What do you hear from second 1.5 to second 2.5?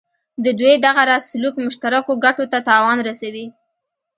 مشترکو ګټو